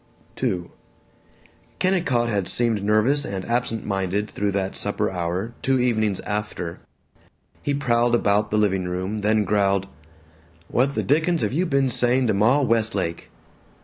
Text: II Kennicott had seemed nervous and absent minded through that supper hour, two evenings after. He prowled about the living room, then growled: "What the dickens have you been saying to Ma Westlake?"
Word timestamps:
II 0.41 0.63
Kennicott 1.77 2.27
had 2.27 2.47
seemed 2.47 2.83
nervous 2.83 3.23
and 3.23 3.45
absent 3.45 3.85
minded 3.85 4.31
through 4.31 4.49
that 4.53 4.75
supper 4.75 5.11
hour, 5.11 5.53
two 5.61 5.79
evenings 5.79 6.19
after. 6.21 6.79
He 7.61 7.75
prowled 7.75 8.15
about 8.15 8.49
the 8.49 8.57
living 8.57 8.85
room, 8.85 9.21
then 9.21 9.43
growled: 9.43 9.85
"What 10.69 10.95
the 10.95 11.03
dickens 11.03 11.43
have 11.43 11.53
you 11.53 11.67
been 11.67 11.91
saying 11.91 12.25
to 12.25 12.33
Ma 12.33 12.61
Westlake?" 12.61 13.29